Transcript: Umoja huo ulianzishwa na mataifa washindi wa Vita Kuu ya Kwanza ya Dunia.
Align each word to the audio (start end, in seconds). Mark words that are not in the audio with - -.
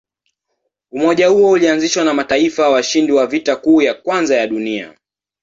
Umoja 0.91 1.27
huo 1.27 1.51
ulianzishwa 1.51 2.03
na 2.03 2.13
mataifa 2.13 2.69
washindi 2.69 3.11
wa 3.11 3.27
Vita 3.27 3.55
Kuu 3.55 3.81
ya 3.81 3.93
Kwanza 3.93 4.35
ya 4.37 4.47
Dunia. 4.47 4.95